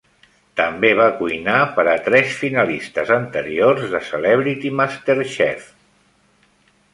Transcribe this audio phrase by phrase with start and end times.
[0.59, 5.69] També va cuinar per a tres finalistes anteriors de "Celebrity MasterChef".